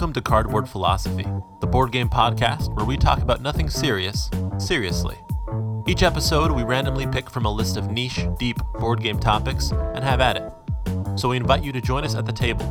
[0.00, 1.26] Welcome to Cardboard Philosophy,
[1.60, 5.18] the board game podcast where we talk about nothing serious, seriously.
[5.86, 10.02] Each episode, we randomly pick from a list of niche, deep board game topics and
[10.02, 11.18] have at it.
[11.18, 12.64] So we invite you to join us at the table,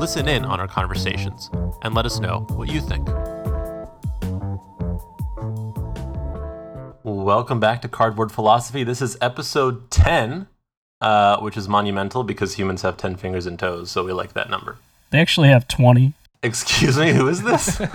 [0.00, 1.50] listen in on our conversations,
[1.82, 3.06] and let us know what you think.
[7.04, 8.82] Welcome back to Cardboard Philosophy.
[8.82, 10.48] This is episode 10,
[11.00, 14.50] uh, which is monumental because humans have 10 fingers and toes, so we like that
[14.50, 14.78] number.
[15.10, 16.14] They actually have 20.
[16.42, 17.80] Excuse me, who is this?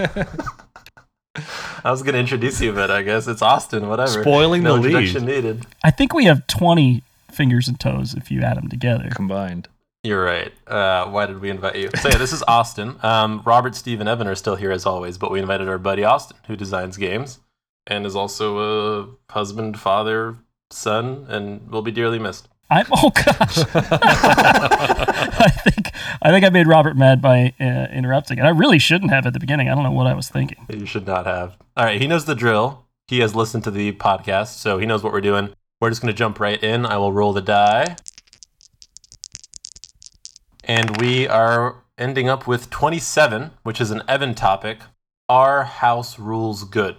[1.83, 4.21] I was going to introduce you, but I guess it's Austin, whatever.
[4.21, 5.23] Spoiling no the lead.
[5.23, 5.65] needed.
[5.83, 9.09] I think we have 20 fingers and toes if you add them together.
[9.13, 9.67] combined.
[10.03, 10.53] You're right.
[10.65, 11.89] Uh, why did we invite you?
[11.99, 12.95] So yeah, this is Austin.
[13.03, 16.03] Um, Robert, Steve, and Evan are still here as always, but we invited our buddy
[16.03, 17.39] Austin, who designs games
[17.87, 20.37] and is also a husband, father,
[20.70, 22.48] son, and will be dearly missed.
[22.70, 23.59] I'm oh gosh.
[23.73, 25.91] I think
[26.27, 29.31] I think I made Robert mad by uh, interrupting, and I really shouldn't have at
[29.31, 29.70] the beginning.
[29.70, 30.57] I don't know what I was thinking.
[30.67, 31.55] You should not have.
[31.77, 32.85] All right, he knows the drill.
[33.07, 35.53] He has listened to the podcast, so he knows what we're doing.
[35.79, 36.85] We're just going to jump right in.
[36.85, 37.95] I will roll the die.
[40.65, 44.79] And we are ending up with 27, which is an Evan topic.
[45.29, 46.98] Are house rules good?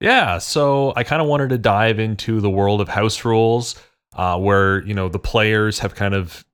[0.00, 3.80] Yeah, so I kind of wanted to dive into the world of house rules,
[4.16, 6.44] uh, where you know the players have kind of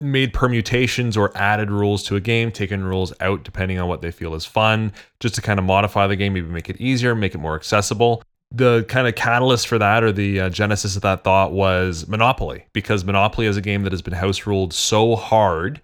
[0.00, 4.10] made permutations or added rules to a game, taken rules out depending on what they
[4.10, 7.34] feel is fun, just to kind of modify the game, maybe make it easier, make
[7.34, 8.22] it more accessible.
[8.50, 12.64] The kind of catalyst for that, or the uh, genesis of that thought, was Monopoly,
[12.72, 15.82] because Monopoly is a game that has been house ruled so hard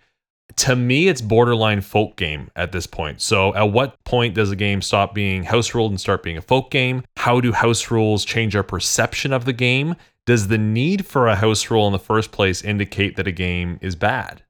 [0.56, 4.56] to me it's borderline folk game at this point so at what point does a
[4.56, 8.24] game stop being house ruled and start being a folk game how do house rules
[8.24, 9.94] change our perception of the game
[10.26, 13.78] does the need for a house rule in the first place indicate that a game
[13.82, 14.42] is bad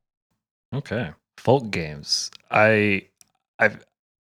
[0.75, 1.11] Okay.
[1.37, 2.31] Folk games.
[2.51, 3.07] I
[3.59, 3.71] I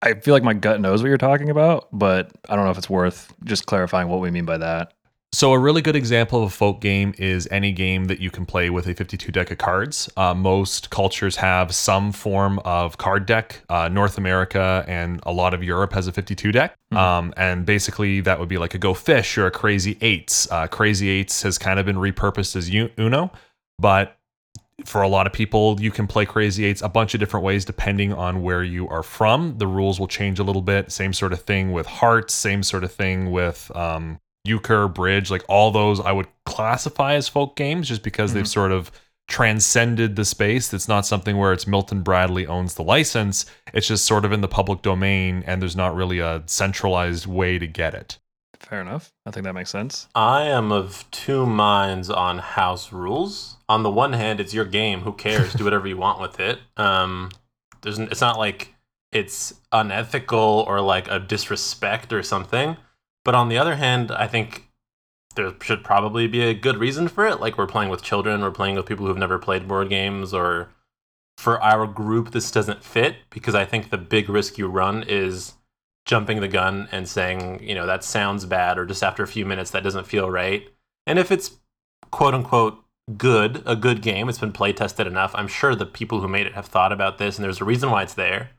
[0.01, 2.77] I feel like my gut knows what you're talking about, but I don't know if
[2.77, 4.93] it's worth just clarifying what we mean by that.
[5.33, 8.45] So a really good example of a folk game is any game that you can
[8.45, 10.07] play with a 52 deck of cards.
[10.15, 13.63] Uh, most cultures have some form of card deck.
[13.67, 18.21] Uh, North America and a lot of Europe has a 52 deck, um, and basically
[18.21, 20.47] that would be like a Go Fish or a Crazy Eights.
[20.51, 23.31] Uh, Crazy Eights has kind of been repurposed as Uno,
[23.79, 24.19] but
[24.85, 27.65] for a lot of people, you can play Crazy Eights a bunch of different ways
[27.65, 29.57] depending on where you are from.
[29.57, 30.91] The rules will change a little bit.
[30.91, 32.35] Same sort of thing with Hearts.
[32.35, 37.27] Same sort of thing with um, euchre, bridge, like all those I would classify as
[37.27, 38.91] folk games just because they've sort of
[39.27, 40.73] transcended the space.
[40.73, 43.45] It's not something where it's Milton Bradley owns the license.
[43.73, 47.57] It's just sort of in the public domain and there's not really a centralized way
[47.57, 48.19] to get it.
[48.59, 49.11] Fair enough.
[49.25, 50.07] I think that makes sense.
[50.15, 53.57] I am of two minds on house rules.
[53.67, 55.01] On the one hand, it's your game.
[55.01, 55.53] Who cares?
[55.53, 56.59] Do whatever you want with it.
[56.77, 57.31] Um,
[57.81, 58.73] there's, it's not like
[59.11, 62.77] it's unethical or like a disrespect or something.
[63.23, 64.69] But on the other hand, I think
[65.35, 67.39] there should probably be a good reason for it.
[67.39, 70.69] Like we're playing with children, we're playing with people who've never played board games, or
[71.37, 75.53] for our group, this doesn't fit because I think the big risk you run is
[76.05, 79.45] jumping the gun and saying, you know, that sounds bad, or just after a few
[79.45, 80.69] minutes, that doesn't feel right.
[81.07, 81.57] And if it's
[82.11, 82.83] quote unquote
[83.17, 86.45] good, a good game, it's been play tested enough, I'm sure the people who made
[86.45, 88.51] it have thought about this and there's a reason why it's there.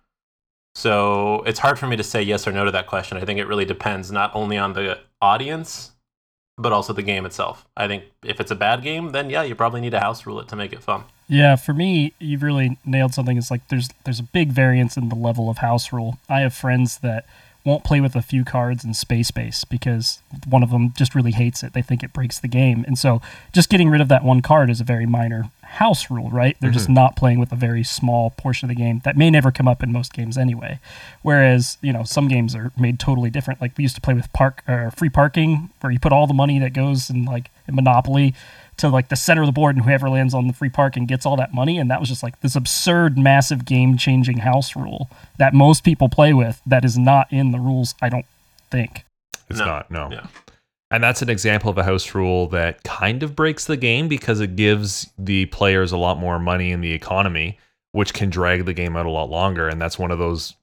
[0.74, 3.16] So it's hard for me to say yes or no to that question.
[3.16, 5.92] I think it really depends not only on the audience,
[6.56, 7.66] but also the game itself.
[7.76, 10.40] I think if it's a bad game, then yeah, you probably need a house rule
[10.40, 11.04] it to make it fun.
[11.28, 13.38] Yeah, for me, you've really nailed something.
[13.38, 16.18] It's like there's there's a big variance in the level of house rule.
[16.28, 17.24] I have friends that
[17.64, 21.32] won't play with a few cards in space base because one of them just really
[21.32, 21.72] hates it.
[21.72, 22.84] They think it breaks the game.
[22.86, 26.30] And so just getting rid of that one card is a very minor house rule,
[26.30, 26.56] right?
[26.60, 26.94] They're just mm-hmm.
[26.94, 29.82] not playing with a very small portion of the game that may never come up
[29.82, 30.78] in most games anyway.
[31.22, 33.60] Whereas, you know, some games are made totally different.
[33.60, 36.34] Like we used to play with park or free parking where you put all the
[36.34, 38.34] money that goes in like in Monopoly
[38.76, 41.24] to like the center of the board and whoever lands on the free parking gets
[41.24, 45.08] all that money and that was just like this absurd massive game changing house rule
[45.38, 48.26] that most people play with that is not in the rules i don't
[48.72, 49.04] think
[49.48, 49.64] It's No.
[49.64, 50.08] not, no.
[50.10, 50.26] Yeah.
[50.94, 54.38] And that's an example of a house rule that kind of breaks the game because
[54.38, 57.58] it gives the players a lot more money in the economy,
[57.90, 59.66] which can drag the game out a lot longer.
[59.66, 60.54] And that's one of those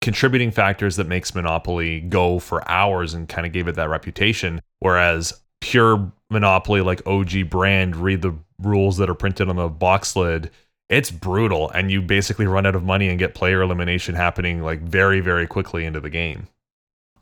[0.00, 4.62] contributing factors that makes Monopoly go for hours and kind of gave it that reputation.
[4.78, 8.32] Whereas pure Monopoly, like OG brand, read the
[8.62, 10.50] rules that are printed on the box lid.
[10.88, 14.80] It's brutal, and you basically run out of money and get player elimination happening like
[14.80, 16.48] very, very quickly into the game.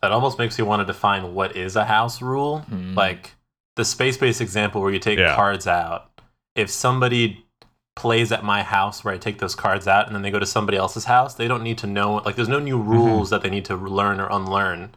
[0.03, 2.61] That almost makes you want to define what is a house rule.
[2.63, 2.95] Hmm.
[2.95, 3.35] Like
[3.77, 5.35] the Space Base example where you take Yeah.
[5.37, 6.11] cards out.
[6.57, 7.47] If somebody
[7.95, 10.47] plays at my house where I take those cards out and then they go to
[10.47, 12.91] somebody else's house, they don't need to know like there's no new Mm-hmm.
[12.91, 14.91] rules that they need to learn or unlearn.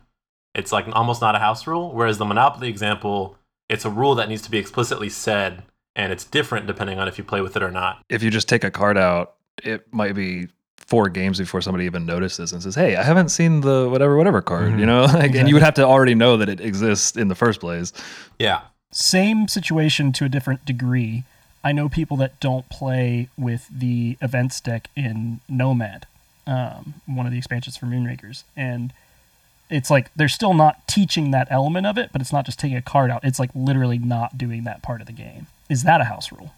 [0.56, 1.92] It's like almost not a house rule.
[1.94, 3.38] Whereas the Monopoly example,
[3.70, 5.64] it's a rule that needs to be explicitly said
[5.96, 8.04] and it's different depending on if you play with it or not.
[8.10, 12.06] If you just take a card out, it might be four games before somebody even
[12.06, 14.80] notices and says, "Hey, I haven't seen the whatever whatever card." Mhm.
[14.80, 17.36] You know, like, and you would have to already know that it exists in the
[17.36, 17.92] first place.
[18.40, 18.62] Yeah.
[18.92, 21.24] Same situation to a different degree.
[21.64, 26.06] I know people that don't play with the events deck in Nomad,
[26.46, 28.94] um, one of the expansions for Moonrakers, and
[29.70, 32.78] it's like they're still not teaching that element of it, but it's not just taking
[32.78, 33.24] a card out.
[33.24, 35.48] It's like literally not doing that part of the game.
[35.70, 36.54] Is that a house rule?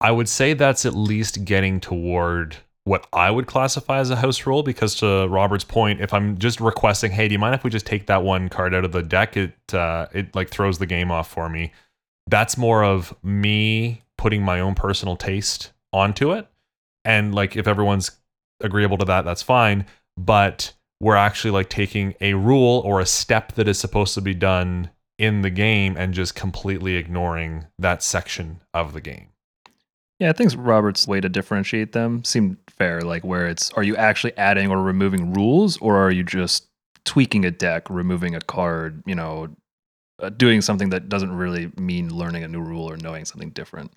[0.00, 2.56] I would say that's at least getting toward
[2.90, 6.60] what I would classify as a house rule because to Robert's point, if I'm just
[6.60, 9.00] requesting, hey, do you mind if we just take that one card out of the
[9.00, 9.36] deck?
[9.36, 11.72] It uh, it like throws the game off for me.
[12.26, 16.48] That's more of me putting my own personal taste onto it.
[17.04, 18.10] And like if everyone's
[18.60, 19.86] agreeable to that, that's fine.
[20.16, 24.34] But we're actually like taking a rule or a step that is supposed to be
[24.34, 29.29] done in the game and just completely ignoring that section of the game.
[30.20, 33.00] Yeah, I think Robert's way to differentiate them seemed fair.
[33.00, 36.68] Like, where it's are you actually adding or removing rules, or are you just
[37.04, 39.48] tweaking a deck, removing a card, you know,
[40.22, 43.92] uh, doing something that doesn't really mean learning a new rule or knowing something different?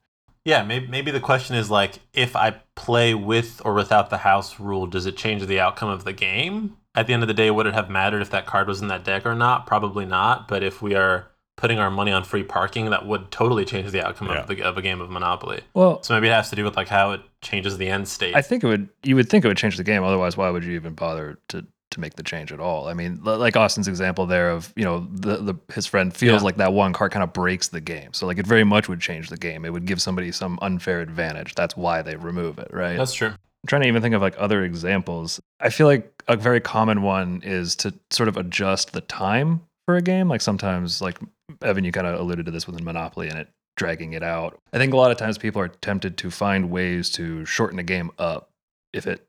[0.46, 4.60] Yeah, maybe, maybe the question is like, if I play with or without the house
[4.60, 6.78] rule, does it change the outcome of the game?
[6.96, 8.88] At the end of the day, would it have mattered if that card was in
[8.88, 9.66] that deck or not?
[9.66, 10.48] Probably not.
[10.48, 14.06] But if we are putting our money on free parking, that would totally change the
[14.06, 14.40] outcome Yeah.
[14.42, 15.62] of, the, of a game of Monopoly.
[15.74, 18.36] Well, So maybe it has to do with like how it changes the end state.
[18.36, 18.90] I think it would.
[19.04, 20.04] You would think it would change the game.
[20.04, 22.88] Otherwise, why would you even bother to to make the change at all?
[22.88, 26.46] I mean, like Austin's example there of you know the, the his friend feels Yeah.
[26.46, 28.14] like that one card kind of breaks the game.
[28.14, 29.64] So like it very much would change the game.
[29.64, 31.54] It would give somebody some unfair advantage.
[31.56, 32.98] That's why they remove it, right?
[32.98, 33.28] That's true.
[33.30, 35.40] I'm trying to even think of like other examples.
[35.62, 39.96] I feel like a very common one is to sort of adjust the time for
[39.96, 40.28] a game.
[40.30, 41.18] Like sometimes, like
[41.62, 44.60] Evan, you kind of alluded to this with Monopoly and it dragging it out.
[44.72, 47.84] I think a lot of times people are tempted to find ways to shorten a
[47.84, 48.50] game up
[48.94, 49.26] if it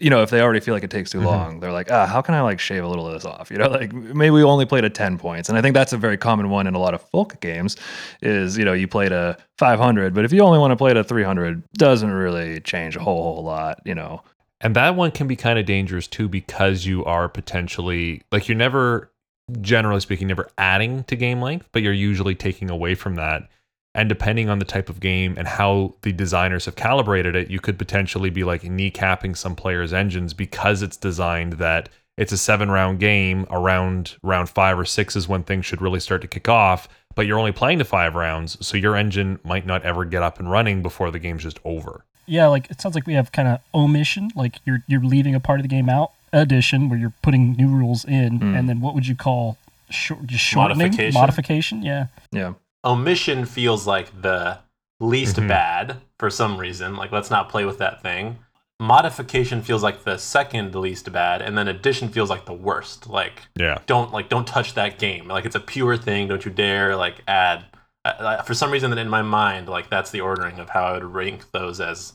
[0.00, 1.24] you know, if they already feel like it takes too Mhm.
[1.24, 3.48] long, they're like, ah, how can I like shave a little of this off?
[3.48, 5.48] You know, like maybe we only played at 10 points.
[5.48, 7.76] And I think that's a very common one in a lot of folk games
[8.20, 11.04] is, you know, you played a 500, but if you only want to play a
[11.04, 14.20] 300, doesn't really change a whole, whole lot, you know.
[14.60, 18.58] And that one can be kind of dangerous too because you are potentially like you're
[18.58, 19.12] never
[19.60, 23.48] generally speaking never adding to game length, but you're usually taking away from that.
[23.94, 27.58] And depending on the type of game and how the designers have calibrated it, you
[27.58, 32.70] could potentially be like kneecapping some players' engines because it's designed that it's a seven
[32.70, 33.46] round game.
[33.50, 37.26] Around round five or six is when things should really start to kick off, but
[37.26, 38.64] you're only playing to five rounds.
[38.64, 42.04] So your engine might not ever get up and running before the game's just over.
[42.26, 45.40] Yeah, like it sounds like we have kind of omission, like you're you're leaving a
[45.40, 46.12] part of the game out.
[46.32, 48.54] Addition, where you're putting new rules in, Hmm.
[48.54, 49.56] and then what would you call
[49.90, 51.20] short, just shortening Modification.
[51.20, 52.06] Modification, yeah.
[52.32, 52.52] Yeah.
[52.84, 54.58] Omission feels like the
[55.00, 55.48] least Mhm.
[55.48, 56.96] bad for some reason.
[56.96, 58.38] Like, let's not play with that thing.
[58.80, 63.08] Modification feels like the second least bad, and then addition feels like the worst.
[63.08, 63.78] Like, Yeah.
[63.86, 65.26] don't like don't touch that game.
[65.28, 66.28] Like, it's a pure thing.
[66.28, 67.64] Don't you dare like add.
[68.04, 70.84] Uh, uh, for some reason, that in my mind, like that's the ordering of how
[70.84, 72.12] I would rank those as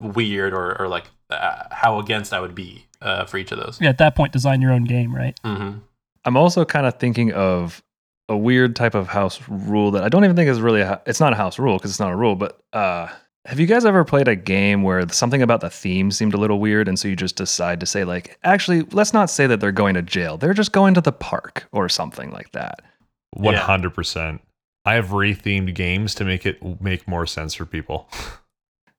[0.00, 3.78] weird or or like uh, how against I would be uh, for each of those.
[3.80, 5.38] Yeah, at that point, design your own game, right?
[5.44, 5.78] hmm
[6.24, 7.82] I'm also kind of thinking of
[8.28, 11.20] a weird type of house rule that I don't even think is really a, it's
[11.20, 13.08] not a house rule because it's not a rule, but uh
[13.44, 16.58] have you guys ever played a game where something about the theme seemed a little
[16.58, 19.70] weird and so you just decide to say like actually let's not say that they're
[19.70, 20.36] going to jail.
[20.36, 22.82] They're just going to the park or something like that.
[23.30, 24.40] One hundred percent.
[24.84, 28.08] I have rethemed games to make it make more sense for people.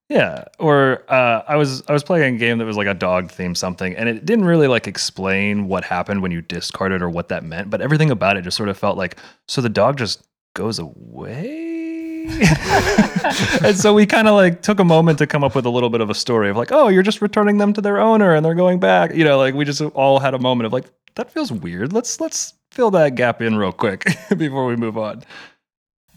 [0.10, 3.30] Yeah, or uh, I was I was playing a game that was like a dog
[3.30, 7.28] theme something, and it didn't really like explain what happened when you discarded or what
[7.28, 9.18] that meant, but everything about it just sort of felt like
[9.50, 10.24] so the dog just
[10.56, 12.28] goes away.
[13.64, 15.90] and so we kind of like took a moment to come up with a little
[15.90, 18.46] bit of a story of like, oh, you're just returning them to their owner and
[18.46, 19.14] they're going back.
[19.14, 20.86] You know, like we just all had a moment of like
[21.16, 21.92] that feels weird.
[21.94, 24.06] Let's let's fill that gap in real quick
[24.38, 25.24] before we move on.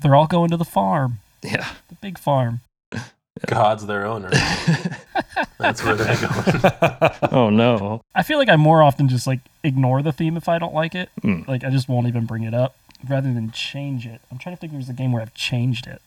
[0.02, 1.68] They're all going to the farm, Yeah.
[1.88, 2.60] the big farm.
[3.46, 4.30] God's their owner.
[5.58, 7.12] That's where they're going.
[7.32, 8.02] oh no.
[8.14, 10.94] I feel like I more often just like ignore the theme if I don't like
[10.94, 11.10] it.
[11.22, 11.46] Mm.
[11.46, 12.76] Like I just won't even bring it up
[13.08, 14.20] rather than change it.
[14.30, 16.02] I'm trying to think if there's a game where I've changed it.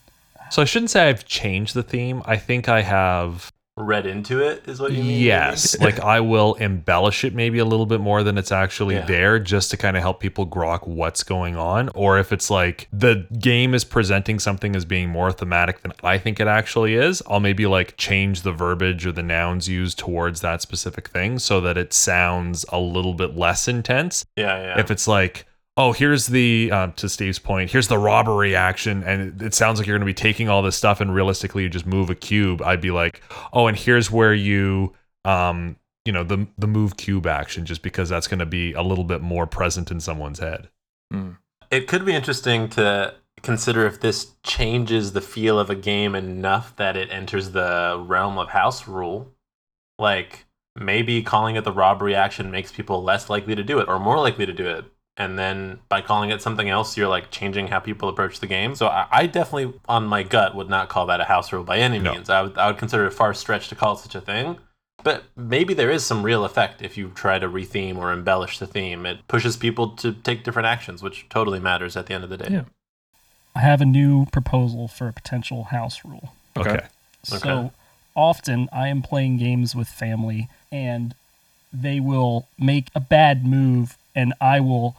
[0.52, 2.22] So I shouldn't say I've changed the theme.
[2.26, 4.68] I think I have read into it.
[4.68, 5.22] Is what you mean?
[5.22, 9.06] Yes, like I will embellish it maybe a little bit more than it's actually Yeah.
[9.06, 11.90] there just to kind of help people grok what's going on.
[11.96, 16.18] Or if it's like the game is presenting something as being more thematic than I
[16.20, 20.42] think it actually is, I'll maybe like change the verbiage or the nouns used towards
[20.42, 24.80] that specific thing so that it sounds a little bit less intense yeah, yeah.
[24.80, 25.46] if it's like
[25.78, 29.80] oh here's the um, to steve's point here's the robbery action and it, it sounds
[29.80, 32.16] like you're going to be taking all this stuff and realistically you just move a
[32.16, 33.22] cube i'd be like
[33.54, 34.94] oh and here's where you
[35.26, 35.76] um
[36.06, 39.04] you know the the move cube action just because that's going to be a little
[39.04, 40.70] bit more present in someone's head
[41.12, 41.38] Mm.
[41.70, 43.14] it could be interesting to
[43.44, 48.38] consider if this changes the feel of a game enough that it enters the realm
[48.40, 49.32] of house rule.
[50.00, 54.00] Like maybe calling it the robbery action makes people less likely to do it or
[54.00, 54.86] more likely to do it.
[55.16, 58.76] And then by calling it something else, you're like changing how people approach the game.
[58.76, 61.78] So I, I definitely, on my gut, would not call that a house rule by
[61.78, 62.14] any No.
[62.14, 62.30] means.
[62.30, 64.58] I would, I would consider it a far stretch to call it such a thing.
[65.04, 68.66] But maybe there is some real effect if you try to retheme or embellish the
[68.66, 69.06] theme.
[69.06, 72.38] It pushes people to take different actions, which totally matters at the end of the
[72.38, 72.48] day.
[72.50, 72.64] Yeah.
[73.56, 76.34] I have a new proposal for a potential house rule.
[76.58, 76.70] Okay.
[76.72, 76.88] okay,
[77.24, 77.70] So Okay.
[78.16, 81.14] often I am playing games with family and
[81.72, 84.96] they will make a bad move and I will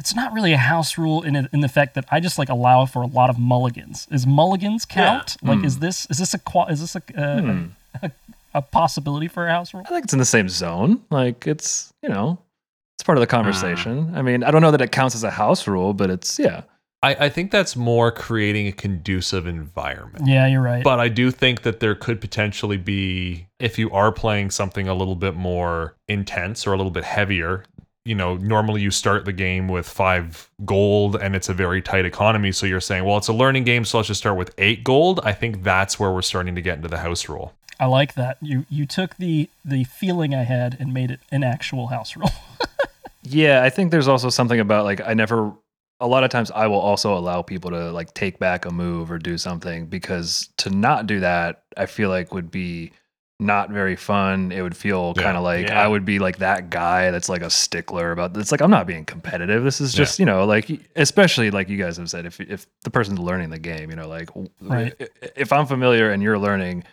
[0.00, 2.86] it's not really a house rule in in the fact that I just like allow
[2.86, 4.08] for a lot of mulligans.
[4.10, 5.36] Is mulligans count?
[5.42, 6.40] Like is this is this a
[6.70, 7.64] is this a, uh, Hmm.
[8.02, 8.10] a
[8.54, 9.84] a possibility for a house rule?
[9.86, 11.02] I think it's in the same zone.
[11.10, 12.38] Like it's you know,
[12.96, 14.12] it's part of the conversation.
[14.16, 16.62] I mean, I don't know that it counts as a house rule, but it's yeah.
[17.02, 20.84] I, I think that's more creating a conducive environment Yeah, you're right.
[20.84, 24.92] But I do think that there could potentially be, if you are playing something a
[24.92, 27.64] little bit more intense or a little bit heavier,
[28.10, 32.04] you know, normally you start the game with five gold and it's a very tight
[32.04, 32.50] economy.
[32.50, 35.20] So you're saying, well, it's a learning game, so let's just start with eight gold.
[35.22, 37.54] I think that's where we're starting to get into the house rule.
[37.78, 38.38] I like that.
[38.42, 42.32] You you took the the feeling I had and made it an actual house rule.
[43.22, 45.52] Yeah, I think there's also something about like I never
[46.00, 49.10] a lot of times I will also allow people to like take back a move
[49.10, 52.92] or do something because to not do that I feel like would be
[53.40, 54.52] not very fun.
[54.52, 55.22] It would feel Yeah.
[55.22, 55.82] kind of like Yeah.
[55.82, 58.86] I would be like that guy that's like a stickler about it's like I'm not
[58.86, 59.64] being competitive.
[59.64, 59.98] This is Yeah.
[60.04, 63.50] just, you know, like especially like you guys have said if if the person's learning
[63.50, 64.28] the game, you know, like
[64.60, 64.94] Right.
[65.00, 66.84] i- if I'm familiar and you're learning,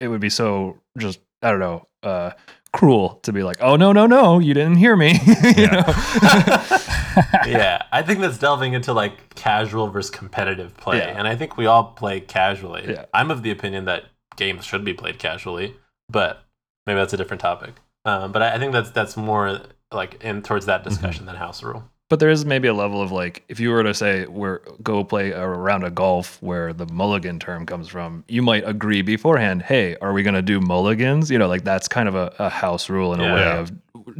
[0.00, 2.30] it would be so just I don't know, uh
[2.72, 5.20] cruel to be like, "Oh no, no, no, you didn't hear me."
[5.56, 5.84] Yeah.
[7.46, 11.18] yeah, I think that's delving into like casual versus competitive play, Yeah.
[11.18, 12.84] and I think we all play casually.
[12.88, 13.04] Yeah.
[13.12, 14.04] I'm of the opinion that
[14.36, 15.76] games should be played casually,
[16.12, 16.44] but
[16.86, 17.74] maybe that's a different topic.
[18.04, 19.60] Um, but I, I think that's that's more
[19.92, 21.84] like in towards that discussion than house rule.
[22.10, 25.02] But there is maybe a level of like, if you were to say, "We're go
[25.02, 29.62] play a round of golf," where the mulligan term comes from, you might agree beforehand.
[29.62, 31.30] Hey, are we going to do mulligans?
[31.30, 33.72] You know, like that's kind of a, a house rule in a way of,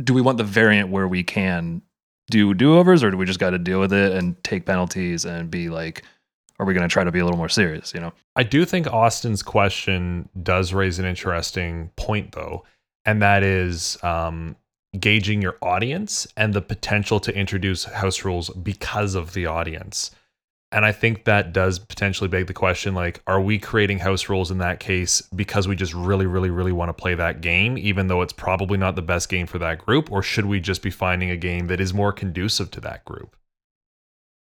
[0.02, 1.82] do we want the variant where we can
[2.30, 5.26] do do overs, or do we just got to deal with it and take penalties
[5.26, 6.02] and be like,
[6.58, 7.92] are we going to try to be a little more serious?
[7.94, 8.12] You know?
[8.36, 12.64] I do think Austin's question does raise an interesting point, though,
[13.04, 14.56] and that is um,
[14.98, 20.10] gauging your audience and the potential to introduce house rules because of the audience.
[20.72, 24.50] And I think that does potentially beg the question like, are we creating house rules
[24.50, 28.06] in that case because we just really, really, really want to play that game, even
[28.06, 30.10] though it's probably not the best game for that group?
[30.10, 33.36] Or should we just be finding a game that is more conducive to that group?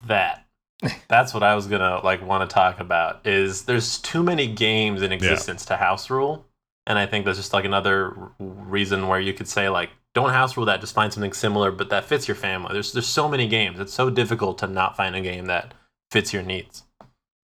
[0.06, 0.43] That
[1.08, 3.26] that's what I was gonna like want to talk about.
[3.26, 6.44] Is there's too many games in existence to house rule,
[6.86, 10.56] and I think that's just like another reason where you could say like don't house
[10.56, 12.72] rule that, just find something similar, but that fits your family.
[12.72, 13.80] There's there's so many games.
[13.80, 15.74] It's so difficult to not find a game that
[16.10, 16.84] fits your needs.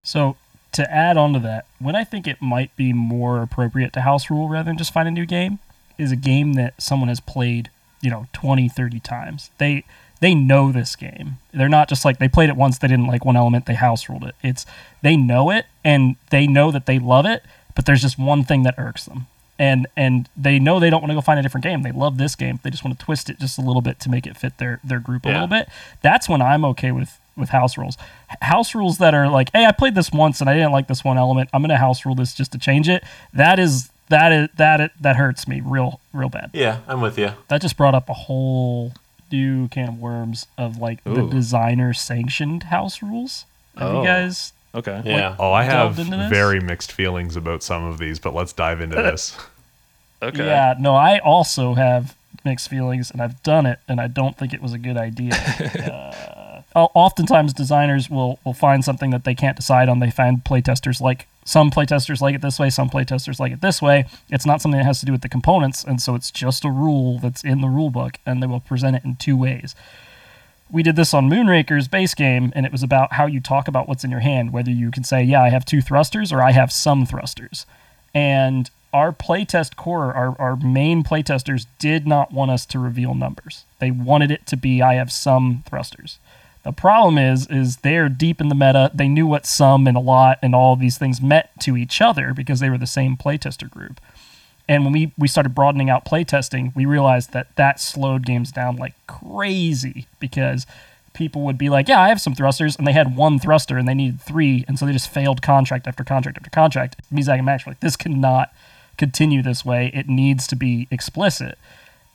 [0.03, 0.35] So
[0.73, 4.29] to add on to that, what I think it might be more appropriate to house
[4.29, 5.59] rule rather than just find a new game
[5.97, 7.69] is a game that someone has played,
[8.01, 9.49] you know, 20, 30 times.
[9.57, 9.83] They
[10.17, 11.37] they know this game.
[11.53, 14.07] They're not just like they played it once, they didn't like one element, they house
[14.09, 14.35] ruled it.
[14.43, 14.65] It's
[15.01, 17.43] they know it and they know that they love it,
[17.75, 19.27] but there's just one thing that irks them.
[19.59, 21.81] And and they know they don't want to go find a different game.
[21.81, 22.59] They love this game.
[22.63, 24.79] They just want to twist it just a little bit to make it fit their
[24.83, 25.33] their group a Yeah.
[25.35, 25.67] little bit.
[26.03, 27.97] That's when I'm okay with with house rules.
[28.41, 31.03] House rules that are like, hey, I played this once and I didn't like this
[31.03, 31.49] one element.
[31.53, 33.03] I'm gonna house rule this just to change it.
[33.33, 36.51] That is that is that it, that hurts me real real bad.
[36.53, 37.31] Yeah, I'm with you.
[37.47, 38.93] That just brought up a whole
[39.31, 43.45] new can of worms of like the designer sanctioned house rules.
[43.77, 44.01] Have Oh.
[44.01, 44.53] you guys?
[44.75, 45.01] Okay.
[45.05, 45.35] Yeah.
[45.39, 46.29] Oh, I have delved into this?
[46.29, 49.35] very mixed feelings about some of these, but let's dive into this.
[50.19, 50.47] Okay.
[50.47, 54.51] Yeah, no, I also have mixed feelings, and I've done it, and I don't think
[54.51, 55.33] it was a good idea.
[55.35, 56.36] uh, o-
[56.77, 59.97] Uh, oftentimes designers will will find something that they can't decide on.
[59.97, 63.81] They find playtesters like some playtesters like it this way, some playtesters like it this
[63.81, 64.05] way.
[64.29, 66.69] It's not something that has to do with the components, and so it's just a
[66.69, 69.73] rule that's in the rule book, and they will present it in two ways.
[70.69, 73.87] We did this on Moonrakers base game, and it was about how you talk about
[73.87, 76.51] what's in your hand, whether you can say, "Yeah, I have two thrusters," or "I
[76.51, 77.65] have some thrusters,"
[78.13, 83.65] and our playtest core, our, our main playtesters did not want us to reveal numbers.
[83.79, 86.19] They wanted it to be I have some thrusters.
[86.67, 88.91] The problem is is they're deep in the meta.
[88.93, 92.33] They knew what some and a lot and all these things meant to each other
[92.33, 94.01] because they were the same playtester group.
[94.67, 98.75] And when we, we started broadening out playtesting, we realized that that slowed games down
[98.75, 100.67] like crazy because
[101.13, 103.87] people would be like, "Yeah, I have some thrusters," and they had one thruster and
[103.87, 106.97] they needed three, and so they just failed contract after contract after contract.
[107.13, 108.53] Mizak and Max were like, "This cannot
[108.97, 109.89] continue this way.
[109.93, 111.57] It needs to be explicit."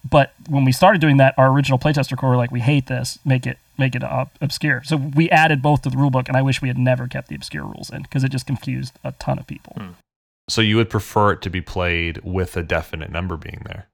[0.08, 3.18] But when we started doing that, our original playtester core were like, "We hate this.
[3.24, 6.42] Make it make it uh, obscure." So we added both to the rulebook, and I
[6.42, 9.38] wish we had never kept the obscure rules in because it just confused a ton
[9.38, 9.76] of people.
[10.48, 13.86] So you would prefer it to be played with a definite number being there.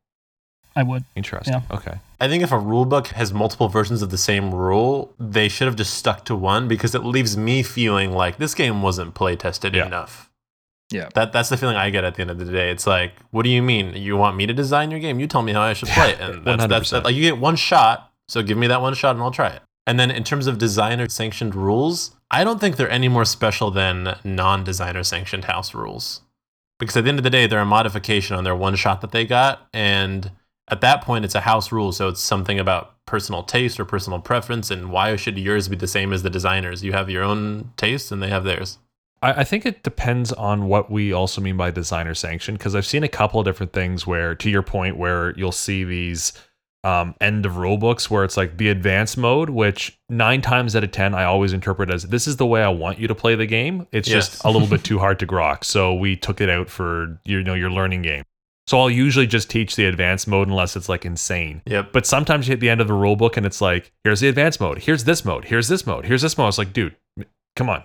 [0.74, 1.04] I would.
[1.16, 1.54] Interesting.
[1.54, 1.76] Yeah.
[1.76, 1.98] Okay.
[2.20, 5.66] I think if a rule book has multiple versions of the same rule, they should
[5.66, 9.34] have just stuck to one because it leaves me feeling like this game wasn't play
[9.36, 9.86] tested Yeah.
[9.86, 10.30] enough.
[10.90, 11.08] Yeah.
[11.14, 12.70] That that's the feeling I get at the end of the day.
[12.70, 13.94] It's like, what do you mean?
[13.94, 15.18] You want me to design your game?
[15.20, 16.20] You tell me how I should play it.
[16.20, 17.04] And that's, that's 100%.
[17.04, 19.62] like you get one shot, so give me that one shot and I'll try it.
[19.88, 23.70] And then in terms of designer sanctioned rules, I don't think they're any more special
[23.70, 26.20] than non-designer sanctioned house rules.
[26.78, 29.12] Because at the end of the day, they're a modification on their one shot that
[29.12, 30.30] they got and
[30.70, 34.20] at that point it's a house rule so it's something about personal taste or personal
[34.20, 37.72] preference and why should yours be the same as the designers you have your own
[37.76, 38.78] taste and they have theirs
[39.22, 42.86] I, I think it depends on what we also mean by designer sanction because I've
[42.86, 46.32] seen a couple of different things where, to your point, where you'll see these
[46.84, 50.84] um, end of rule books where it's like the advanced mode, which nine times out
[50.84, 53.34] of ten I always interpret as this is the way I want you to play
[53.34, 53.86] the game.
[53.92, 54.28] It's Yes.
[54.30, 57.42] just a little bit too hard to grok, so we took it out for you
[57.42, 58.22] know your learning game.
[58.68, 61.62] So I'll usually just teach the advanced mode unless it's like insane.
[61.64, 64.20] yep But sometimes you hit the end of the rule book and it's like, here's
[64.20, 66.48] the advanced mode, here's this mode, here's this mode, here's this mode.
[66.48, 66.94] It's like, dude,
[67.56, 67.82] come on,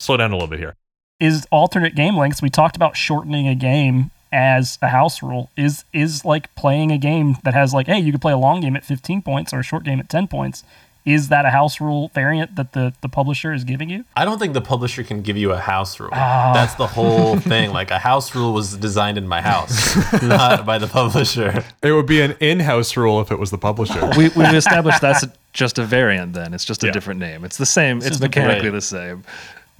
[0.00, 0.74] slow down a little bit here.
[1.20, 2.40] is alternate game lengths.
[2.42, 5.50] We talked about shortening a game as a house rule.
[5.56, 8.60] Is is like playing a game that has like, hey, you could play a long
[8.60, 10.64] game at 15 points or a short game at 10 points.
[11.04, 14.04] Is that a house rule variant that the, the publisher is giving you?
[14.14, 16.10] I don't think the publisher can give you a house rule.
[16.12, 16.52] Ah.
[16.54, 17.72] That's the whole thing.
[17.72, 21.64] Like a house rule was designed in my house, not by the publisher.
[21.82, 24.00] It would be an in-house rule if it was the publisher.
[24.16, 26.54] we, we've established that's a, just a variant then.
[26.54, 26.92] It's just a Yeah.
[26.92, 27.44] different name.
[27.44, 27.96] It's the same.
[27.98, 28.74] It's just a mechanically variant.
[28.76, 29.24] the same.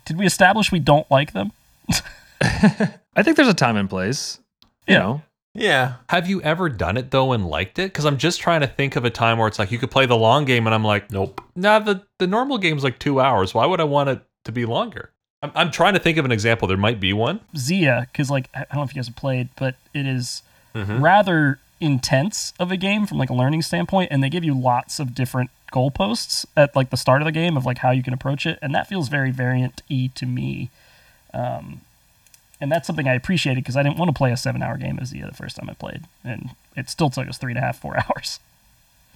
[0.06, 1.52] Did we establish we don't like them?
[3.14, 4.38] I think there's a time and place.
[4.92, 5.02] You Yeah.
[5.02, 5.22] know,
[5.54, 5.92] Yeah.
[6.08, 7.92] Have you ever done it though and liked it?
[7.92, 10.06] Because I'm just trying to think of a time where it's like you could play
[10.06, 11.40] the long game, and I'm like, Nope.
[11.56, 13.52] nah, the the normal game's like two hours.
[13.54, 15.10] Why would I want it to be longer?
[15.42, 16.68] I'm, I'm trying to think of an example.
[16.68, 17.40] There might be one.
[17.54, 20.42] Xia, because like I don't know if you guys have played, but it is
[20.74, 21.02] Mhm.
[21.02, 24.98] rather intense of a game from like a learning standpoint, and they give you lots
[25.00, 28.14] of different goalposts at like the start of the game of like how you can
[28.14, 30.70] approach it, and that feels very variant e to me.
[31.34, 31.80] Um,
[32.62, 35.12] and that's something I appreciated because I didn't want to play a seven-hour game as
[35.12, 37.60] Xia uh, the first time I played, and it still took us three and a
[37.60, 38.40] half, four hours.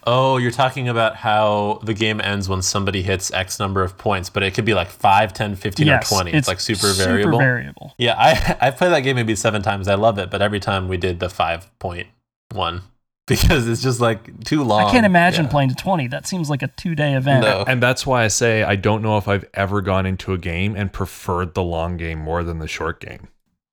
[0.09, 4.31] Oh, you're talking about how the game ends when somebody hits X number of points,
[4.31, 6.31] but it could be like 5, 10, 15, yes, or 20.
[6.33, 7.39] It's, like super, super variable.
[7.39, 7.95] variable.
[7.99, 9.89] Yeah, I I've played that game maybe seven times.
[9.89, 12.07] I love it, but every time we did the five point
[12.53, 12.83] one
[13.27, 14.85] because it's just like too long.
[14.87, 15.51] I can't imagine Yeah.
[15.51, 16.07] playing to twenty.
[16.07, 17.43] That seems like a two-day event.
[17.43, 17.65] No.
[17.67, 20.77] And that's why I say I don't know if I've ever gone into a game
[20.77, 23.27] and preferred the long game more than the short game.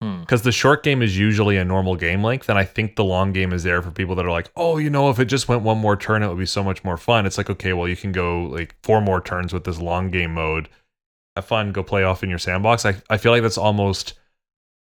[0.03, 0.19] Hmm.
[0.19, 3.31] Because the short game is usually a normal game length, and I think the long
[3.31, 5.61] game is there for people that are like, oh, you know, if it just went
[5.61, 7.25] one more turn, it would be so much more fun.
[7.25, 10.33] It's like, okay, well, you can go like four more turns with this long game
[10.33, 10.67] mode.
[11.37, 12.85] Have fun, go play off in your sandbox.
[12.85, 14.15] I, I feel like that's almost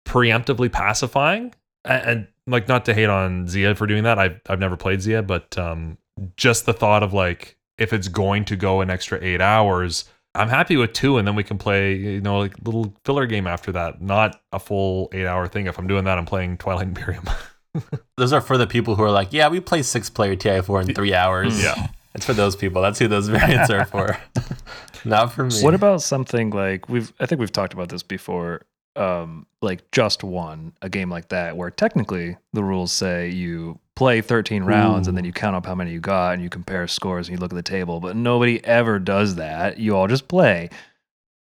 [0.08, 1.56] preemptively pacifying.
[1.84, 4.19] And, and like, not to hate on Xia for doing that.
[4.19, 5.98] I've, I've never played Xia, but um,
[6.38, 10.06] just the thought of like, if it's going to go an extra eight hours,
[10.39, 13.45] I'm happy with two, and then we can play, you know, like little filler game
[13.45, 14.02] after that.
[14.02, 15.67] Not a full eight hour thing.
[15.67, 17.25] If I'm doing that, I'm playing Twilight Imperium.
[18.17, 20.95] Those are for the people who are like, yeah, we play six player TI4 in
[20.95, 21.62] three hours.
[21.62, 21.88] Yeah.
[22.15, 22.82] It's for those people.
[22.82, 24.17] That's who those variants are for.
[25.06, 25.62] Not for me.
[25.62, 30.23] What about something like we've I think we've talked about this before um like just
[30.23, 35.17] one a game like that where technically the rules say you play 13 rounds and
[35.17, 37.51] then you count up how many you got and you compare scores and you look
[37.51, 40.69] at the table but nobody ever does that you all just play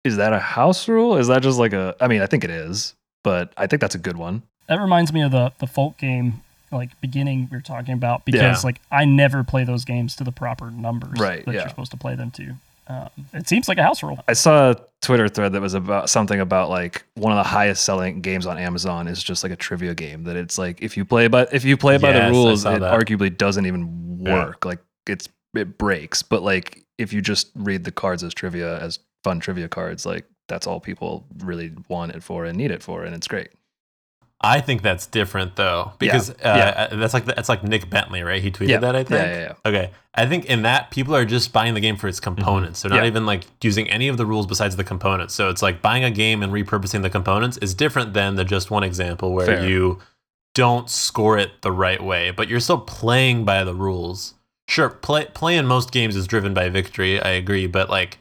[0.04, 2.50] is that a house rule is that just like a I mean I think it
[2.50, 5.98] is but I think that's a good one That reminds me of the the folk
[5.98, 8.68] game like beginning we were talking about because Yeah.
[8.68, 11.60] like I never play those games to the proper numbers Right, that yeah.
[11.62, 12.54] you're supposed to play them to.
[12.86, 14.22] Um, it seems like a house rule.
[14.28, 17.84] I saw a Twitter thread that was about something about like one of the highest
[17.84, 21.04] selling games on Amazon is just like a trivia game that it's like if you
[21.04, 22.92] play by if you play by Yes, I the rules, saw it that.
[23.00, 24.64] arguably doesn't even work.
[24.64, 26.22] Like it's it breaks.
[26.22, 30.26] But like if you just read the cards as trivia as fun trivia cards, like
[30.48, 33.48] that's all people really want it for and need it for, and it's great.
[34.44, 36.86] I think that's different though, because uh, yeah.
[36.96, 38.42] that's like that's like Nick Bentley, right?
[38.42, 38.78] He tweeted Yeah.
[38.78, 38.94] that.
[38.94, 39.20] I think.
[39.26, 39.52] yeah, yeah.
[39.64, 42.82] Okay, I think in that people are just buying the game for its components.
[42.82, 43.08] They're not Yeah.
[43.08, 45.34] even like using any of the rules besides the components.
[45.34, 48.70] So it's like buying a game and repurposing the components is different than the just
[48.70, 49.66] one example where Fair.
[49.68, 49.98] you
[50.54, 54.34] don't score it the right way, but you're still playing by the rules.
[54.68, 57.20] Sure, play play in most games is driven by victory.
[57.20, 58.18] I agree, but like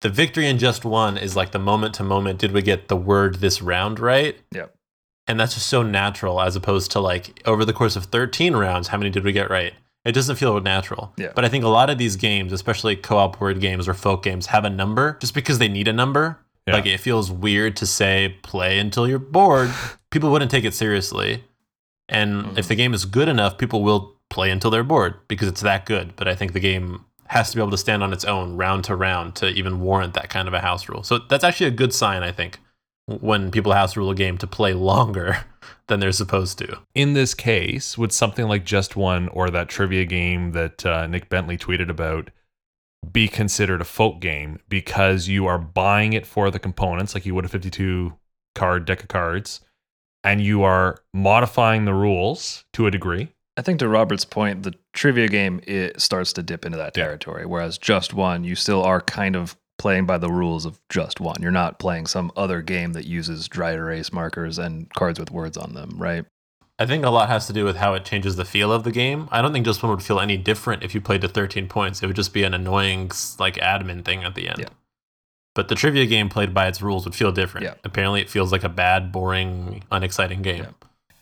[0.00, 2.38] the victory in just one is like the moment to moment.
[2.38, 4.36] Did we get the word this round right?
[4.54, 4.74] Yep.
[5.28, 8.88] And that's just so natural as opposed to like over the course of 13 rounds,
[8.88, 9.74] how many did we get right?
[10.04, 11.12] It doesn't feel natural.
[11.18, 11.32] Yeah.
[11.34, 14.22] But I think a lot of these games, especially co op word games or folk
[14.22, 16.38] games, have a number just because they need a number.
[16.66, 16.74] Yeah.
[16.74, 19.70] Like it feels weird to say play until you're bored.
[20.10, 21.44] people wouldn't take it seriously.
[22.08, 22.68] And if mm-hmm.
[22.68, 26.16] the game is good enough, people will play until they're bored because it's that good.
[26.16, 28.84] But I think the game has to be able to stand on its own round
[28.84, 31.02] to round to even warrant that kind of a house rule.
[31.02, 32.58] So that's actually a good sign, I think,
[33.08, 35.38] when people house rule a game to play longer
[35.88, 36.78] than they're supposed to.
[36.94, 41.28] in this case, would something like Just One or that trivia game that uh, Nick
[41.28, 42.30] Bentley tweeted about
[43.12, 47.34] be considered a folk game because you are buying it for the components, like you
[47.34, 48.12] would a 52
[48.54, 49.60] card deck of cards,
[50.24, 53.28] and you are modifying the rules to a degree?
[53.56, 57.04] I think to Robert's point, the trivia game it starts to dip into that Yeah.
[57.04, 57.46] territory.
[57.46, 61.40] Whereas just one, you still are kind of playing by the rules of just one.
[61.40, 65.56] You're not playing some other game that uses dry erase markers and cards with words
[65.56, 66.24] on them, right?
[66.80, 68.92] I think a lot has to do with how it changes the feel of the
[68.92, 69.28] game.
[69.32, 72.02] I don't think just one would feel any different if you played to 13 points.
[72.02, 74.58] It would just be an annoying like admin thing at the end.
[74.60, 74.68] Yeah.
[75.56, 77.64] But the trivia game played by its rules would feel different.
[77.64, 77.74] Yeah.
[77.82, 80.62] Apparently, it feels like a bad, boring, unexciting game.
[80.62, 80.70] Yeah.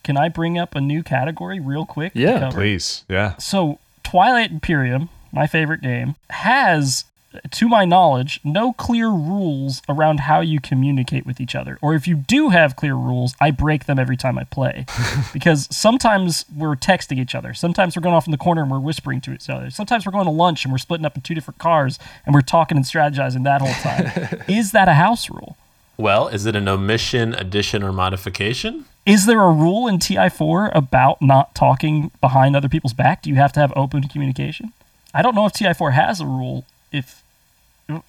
[0.03, 2.11] Can I bring up a new category real quick?
[2.13, 2.51] Yeah.
[2.51, 3.03] Please.
[3.09, 3.35] Yeah.
[3.37, 7.05] So, Twilight Imperium, my favorite game, has,
[7.51, 11.77] to my knowledge, no clear rules around how you communicate with each other.
[11.81, 14.85] Or if you do have clear rules, I break them every time I play.
[15.33, 17.53] because sometimes we're texting each other.
[17.53, 19.69] Sometimes we're going off in the corner and we're whispering to each other.
[19.69, 22.41] Sometimes we're going to lunch and we're splitting up in two different cars and we're
[22.41, 24.41] talking and strategizing that whole time.
[24.47, 25.57] Is that a house rule?
[25.97, 28.85] Well, is it an omission, addition, or modification?
[29.03, 33.23] Is there a rule in TI4 about not talking behind other people's back?
[33.23, 34.73] Do you have to have open communication?
[35.11, 36.65] I don't know if TI4 has a rule.
[36.91, 37.23] If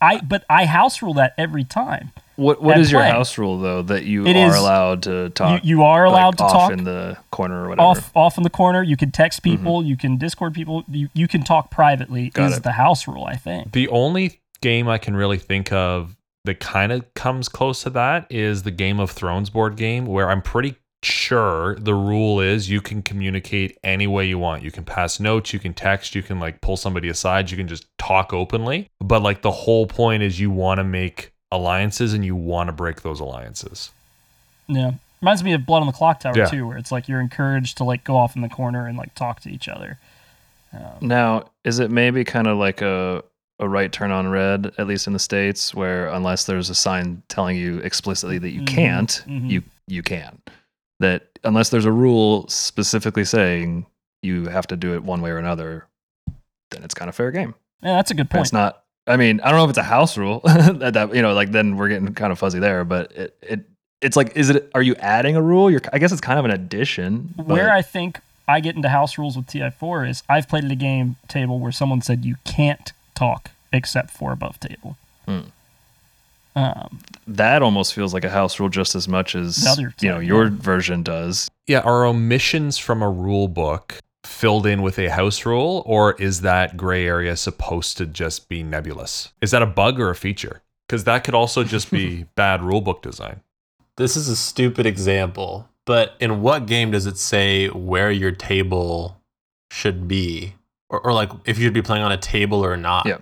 [0.01, 2.13] I, but I house rule that every time.
[2.37, 5.31] What What At is your house rule though that you It are is- allowed to
[5.31, 5.65] talk?
[5.65, 7.89] you are like, allowed to off talk in the corner or whatever.
[7.89, 8.83] off off in the corner.
[8.83, 9.57] You can text mm-hmm.
[9.57, 9.85] people.
[9.85, 10.85] You can Discord people.
[10.89, 12.31] You, you can talk privately.
[12.31, 12.63] Got is it.
[12.63, 13.25] the house rule?
[13.25, 13.73] I think.
[13.73, 18.27] The only game I can really think of that kind of comes close to that
[18.31, 22.81] is the Game of Thrones board game, where I'm pretty sure the rule is you
[22.81, 24.63] can communicate any way you want.
[24.63, 27.69] You can pass notes, you can text, you can like pull somebody aside, you can
[27.69, 28.89] just talk openly.
[29.01, 32.73] But like the whole point is you want to make alliances and you want to
[32.73, 33.91] break those alliances.
[34.67, 36.47] Yeah, reminds me of Blood on the Clock Tower Yeah.
[36.47, 39.15] too, where it's like you're encouraged to like go off in the corner and like
[39.15, 39.99] talk to each other.
[41.01, 43.25] Now, is it maybe kind of like a
[43.61, 47.23] a right turn on red, at least in the states, where unless there's a sign
[47.29, 49.51] telling you explicitly that you Mhm, can't, mhm.
[49.51, 50.39] you you can.
[51.01, 53.87] That unless there's a rule specifically saying
[54.23, 55.87] you have to do it one way or another,
[56.71, 57.55] then it's kind of fair game.
[57.83, 58.43] Yeah, that's a good point.
[58.43, 58.83] It's not.
[59.07, 61.53] I mean, I don't know if it's a house rule that, that you know, like
[61.53, 62.85] then we're getting kind of fuzzy there.
[62.85, 63.61] But it it
[64.01, 64.71] it's like, is it?
[64.75, 65.71] Are you adding a rule?
[65.71, 65.81] You're.
[65.93, 67.35] I guess it's kind of an addition.
[67.37, 70.71] Where but- I think I get into house rules with TI4 is I've played at
[70.71, 74.97] a game table where someone said you can't talk except for above table.
[75.27, 75.41] Hmm.
[76.59, 80.19] Um, that almost feels like a house rule just as much as other you know
[80.19, 81.49] your version does.
[81.67, 86.41] Yeah, are omissions from a rule book filled in with a house rule, or is
[86.43, 89.33] that gray area supposed to just be nebulous?
[89.41, 90.63] Is that a bug or a feature?
[90.87, 93.41] Because that could also just be bad rule book design.
[93.97, 99.21] This is a stupid example, but in what game does it say where your table
[99.71, 100.55] should be?
[100.89, 103.07] Or, or like if you'd be playing on a table or not?
[103.07, 103.19] Yeah.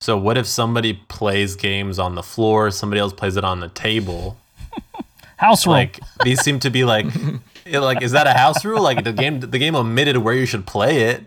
[0.00, 3.68] So what if somebody plays games on the floor, somebody else plays it on the
[3.68, 4.36] table?
[5.36, 5.74] house rule.
[5.74, 7.06] Like these seem to be like
[7.66, 8.82] like is that a house rule?
[8.82, 11.24] Like the game the game omitted where you should play it.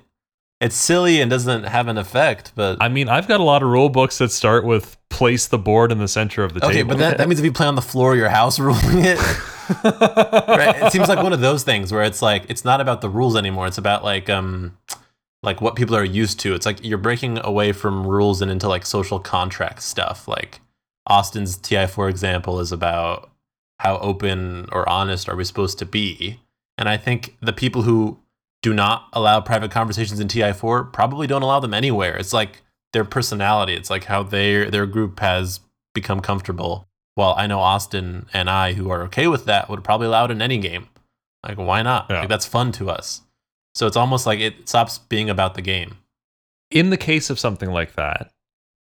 [0.61, 3.69] It's silly and doesn't have an effect, but I mean, I've got a lot of
[3.69, 6.91] rule books that start with place the board in the center of the Okay, table.
[6.91, 9.17] Okay, but that, that means if you play on the floor, your house ruling it.
[9.83, 10.83] right?
[10.83, 13.35] It seems like one of those things where it's like it's not about the rules
[13.35, 13.65] anymore.
[13.65, 14.77] It's about like um
[15.43, 16.53] like what people are used to.
[16.53, 20.27] It's like you're breaking away from rules and into like social contract stuff.
[20.27, 20.61] Like
[21.07, 23.31] Austin's TI4 example is about
[23.79, 26.39] how open or honest are we supposed to be?
[26.77, 28.19] And I think the people who
[28.61, 32.15] do not allow private conversations in TI4 probably don't allow them anywhere.
[32.15, 32.61] It's like
[32.93, 33.73] their personality.
[33.73, 35.61] It's like how their their group has
[35.93, 36.87] become comfortable.
[37.17, 40.31] Well, I know Austin and I, who are okay with that, would probably allow it
[40.31, 40.87] in any game.
[41.43, 42.05] Like, why not?
[42.09, 42.21] Yeah.
[42.21, 43.21] Like, that's fun to us.
[43.75, 45.97] So it's almost like it stops being about the game.
[46.69, 48.31] In the case of something like that,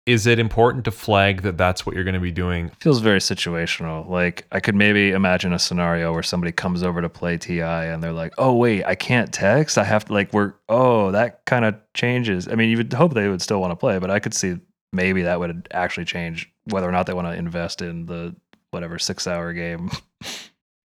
[0.06, 2.70] is it important to flag that that's what you're going to be doing?
[2.80, 4.08] feels very situational.
[4.08, 8.04] Like I could maybe imagine a scenario where somebody comes over to play TI and
[8.04, 9.78] they're like, "Oh wait, I can't text.
[9.78, 13.16] I have to like we're oh that kind of changes." I mean, you would hope
[13.16, 14.58] they would still want to play, but I could see
[14.94, 18.36] maybe that would actually change whether or not they want to invest in the
[18.70, 19.90] whatever six hour game.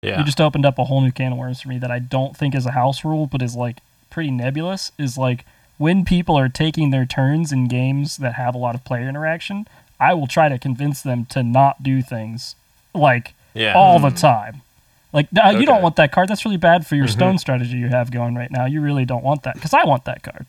[0.01, 0.19] Yeah.
[0.19, 2.35] You just opened up a whole new can of worms for me that I don't
[2.35, 4.91] think is a house rule, but is like pretty nebulous.
[4.97, 5.45] Is like
[5.77, 9.67] when people are taking their turns in games that have a lot of player interaction,
[9.99, 12.55] I will try to convince them to not do things
[12.93, 13.73] like yeah.
[13.75, 14.15] all the hmm.
[14.15, 14.61] time.
[15.11, 16.29] Like no, uh, you don't want that card.
[16.29, 17.13] That's really bad for your mm-hmm.
[17.13, 18.65] stone strategy you have going right now.
[18.65, 20.45] You really don't want that because I want that card.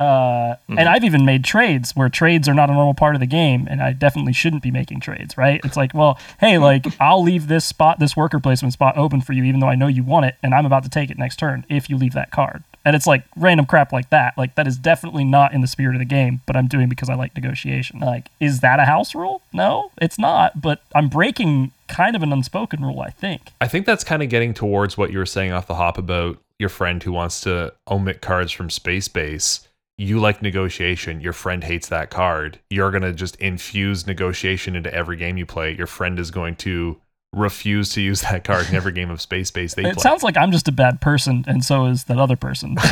[0.00, 0.88] Uh, And mm-hmm.
[0.88, 3.82] I've even made trades where trades are not a normal part of the game, and
[3.82, 5.36] I definitely shouldn't be making trades.
[5.36, 5.60] Right?
[5.64, 6.62] It's like, well, hey, mm-hmm.
[6.62, 9.74] like I'll leave this spot, this worker placement spot open for you, even though I
[9.74, 12.14] know you want it, and I'm about to take it next turn if you leave
[12.14, 12.62] that card.
[12.88, 14.32] And it's like random crap like that.
[14.38, 17.10] Like that is definitely not in the spirit of the game, but I'm doing because
[17.10, 18.00] I like negotiation.
[18.00, 19.42] Like, is that a house rule?
[19.52, 20.62] No, it's not.
[20.62, 23.42] But I'm breaking kind of an unspoken rule, I think.
[23.60, 26.38] I think that's kind of getting towards what you were saying off the hop about
[26.58, 29.68] your friend who wants to omit cards from Space Base.
[29.98, 31.20] You like negotiation.
[31.20, 32.58] Your friend hates that card.
[32.70, 35.76] You're going to just infuse negotiation into every game you play.
[35.76, 36.98] Your friend is going to
[37.32, 40.02] refuse to use that card in every game of Space Base they It play.
[40.02, 42.76] sounds like I'm just a bad person, and so is that other person.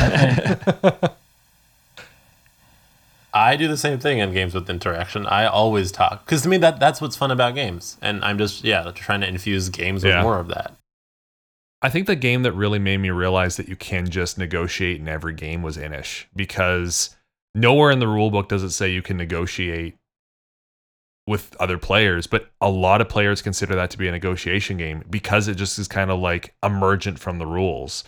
[3.33, 5.25] I do the same thing in games with interaction.
[5.27, 8.63] I always talk because to me that that's what's fun about games, and I'm just
[8.63, 10.23] yeah trying to infuse games with Yeah.
[10.23, 10.73] more of that.
[11.81, 15.07] I think the game that really made me realize that you can just negotiate in
[15.07, 17.15] every game was Inis because
[17.53, 19.95] nowhere in the rule book does it say you can negotiate
[21.27, 25.03] with other players, but a lot of players consider that to be a negotiation game
[25.09, 28.03] because it just is kind of like emergent from the rules.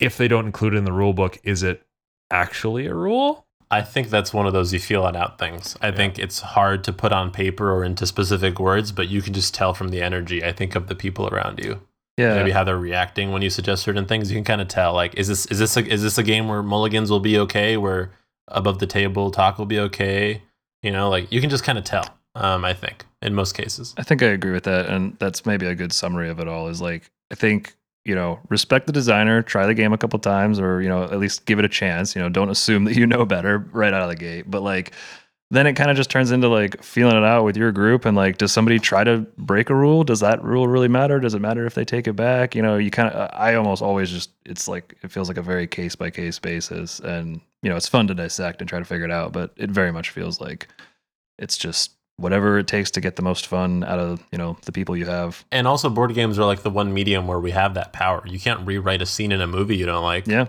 [0.00, 1.86] If they don't include it in the rule book, is it
[2.30, 3.46] actually a rule?
[3.70, 5.76] I think that's one of those you feel it out things.
[5.80, 9.32] I think it's hard to put on paper or into specific words, but you can
[9.32, 10.44] just tell from the energy.
[10.44, 11.80] I think of the people around you,
[12.16, 12.34] Yeah.
[12.34, 14.30] maybe how they're reacting when you suggest certain things.
[14.30, 14.92] You can kind of tell.
[14.92, 17.76] Like, is this is this a, is this a game where mulligans will be okay?
[17.76, 18.10] Where
[18.48, 20.42] above the table talk will be okay?
[20.82, 22.04] You know, like you can just kind of tell.
[22.34, 23.94] Um, I think in most cases.
[23.96, 26.68] I think I agree with that, and that's maybe a good summary of it all.
[26.68, 30.58] Is like I think you know respect the designer, try the game a couple times,
[30.58, 32.14] or you know at least give it a chance.
[32.14, 34.50] You know, don't assume that you know better right out of the gate.
[34.50, 34.92] But like
[35.50, 38.16] then it kind of just turns into like feeling it out with your group, and
[38.16, 40.02] like does somebody try to break a rule?
[40.02, 41.20] Does that rule really matter?
[41.20, 42.56] Does it matter if they take it back?
[42.56, 45.42] You know, you kind of I almost always just it's like it feels like a
[45.42, 48.84] very case by case basis, and you know it's fun to dissect and try to
[48.84, 50.66] figure it out, but it very much feels like
[51.38, 54.72] it's just whatever it takes to get the most fun out of you know the
[54.72, 57.74] people you have And also, board games are like the one medium where we have
[57.74, 58.22] that power.
[58.26, 60.26] You can't rewrite a scene in a movie you don't like.
[60.26, 60.46] yeah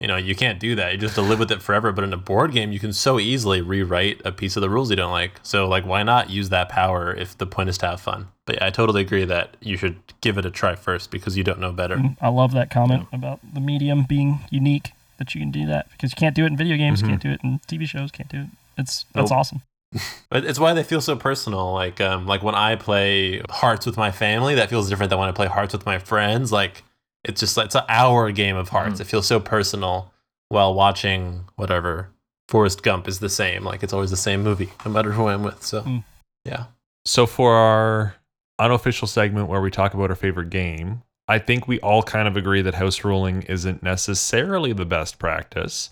[0.00, 0.92] You know, you can't do that.
[0.92, 1.92] You just have to live with it forever.
[1.92, 4.90] But in a board game, you can so easily rewrite a piece of the rules
[4.90, 5.32] you don't like.
[5.42, 8.26] So, like, why not use that power if the point is to have fun?
[8.44, 11.44] But yeah, I totally agree that you should give it a try first because you
[11.44, 11.96] don't know better.
[11.96, 15.88] Mm, I love that comment about the medium being unique that you can do that
[15.92, 17.08] because you can't do it in video games, Mhm.
[17.08, 18.46] can't do it in TV shows, can't do it.
[18.76, 19.38] It's that's Nope.
[19.38, 19.62] awesome.
[20.30, 21.72] But it's why they feel so personal.
[21.72, 25.28] Like, um, like when I play Hearts with my family, that feels different than when
[25.28, 26.50] I play Hearts with my friends.
[26.50, 26.82] Like,
[27.24, 28.98] it's just it's an hour game of Hearts.
[28.98, 29.00] Mm.
[29.02, 30.10] It feels so personal.
[30.50, 32.10] While watching whatever
[32.48, 33.64] Forrest Gump is the same.
[33.64, 35.62] Like, it's always the same movie, no matter who I'm with.
[35.64, 36.04] So, Mm.
[36.44, 36.64] yeah.
[37.06, 38.14] So for our
[38.58, 42.36] unofficial segment where we talk about our favorite game, I think we all kind of
[42.36, 45.90] agree that house ruling isn't necessarily the best practice,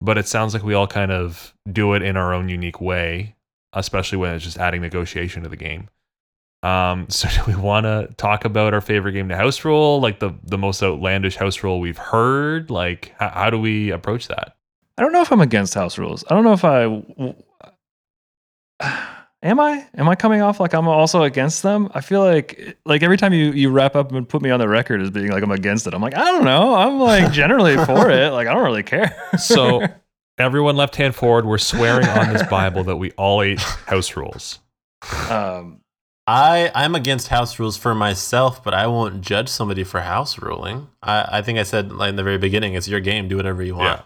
[0.00, 3.34] but it sounds like we all kind of do it in our own unique way,
[3.72, 5.88] especially when it's just adding negotiation to the game.
[6.62, 10.20] Um, so do we want to talk about our favorite game to house rule, like
[10.20, 12.70] the the most outlandish house rule we've heard?
[12.70, 14.56] Like, how, how do we approach that?
[14.98, 16.22] i don't know if i'm against house rules.
[16.28, 16.82] I don't know if I
[19.42, 19.86] am i?
[19.96, 21.90] Am i coming off like i'm also against them?
[21.94, 24.68] I feel like like every time you you wrap up and put me on the
[24.68, 26.74] record as being like i'm against it i'm like i don't know.
[26.74, 28.30] I'm like generally for it.
[28.30, 29.16] Like i don't really care.
[29.38, 29.82] So
[30.38, 34.58] everyone left hand forward, we're swearing on this Bible that we all ate house rules.
[35.30, 35.78] um
[36.26, 40.86] I I'm against house rules for myself, but I won't judge somebody for house ruling.
[41.02, 43.26] I, I think I said like in the very beginning, it's your game.
[43.26, 44.02] Do whatever you want.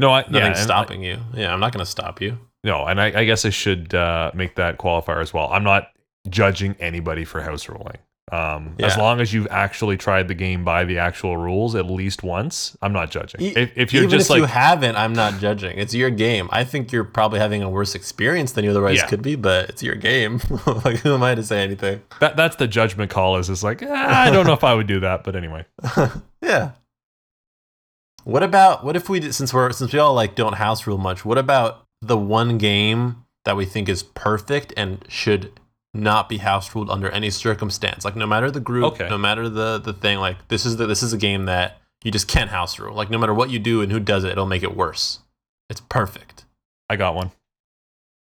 [0.00, 1.18] No, I, Nothing's yeah, and I- stopping you.
[1.34, 2.38] Yeah, I'm not going to stop you.
[2.64, 5.48] no, and I, I guess I should uh, make that qualifier as well.
[5.52, 5.90] I'm not
[6.28, 7.98] judging anybody for house ruling.
[8.30, 12.22] Um, As long as you've actually tried the game by the actual rules at least
[12.22, 13.42] once, I'm not judging.
[13.42, 15.76] E- if, if you're Even just if you like, haven't, I'm not judging.
[15.76, 16.48] It's your game.
[16.52, 19.06] I think you're probably having a worse experience than you otherwise Yeah.
[19.08, 20.40] could be, but it's your game.
[20.84, 22.00] like, who am I to say anything?
[22.20, 23.36] that, that's the judgment call.
[23.38, 25.66] Is is like, "Ah, I don't know if I would do that, but anyway.
[26.42, 26.70] yeah.
[28.24, 30.96] What about what if we did, since we're since we all like don't house rule
[30.98, 31.24] much?
[31.24, 35.50] What about the one game that we think is perfect and should
[35.94, 38.04] not be house ruled under any circumstance?
[38.04, 39.08] Like no matter the group, Okay.
[39.08, 40.18] no matter the the thing.
[40.18, 42.94] Like this is the this is a game that you just can't house rule.
[42.94, 45.20] Like no matter what you do and who does it, it'll make it worse.
[45.70, 46.44] It's perfect.
[46.90, 47.30] I got one.